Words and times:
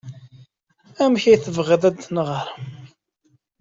Amek 1.03 1.23
ay 1.25 1.39
tebɣiḍ 1.43 1.81
ad 1.89 1.95
ak-neɣɣar? 1.99 2.47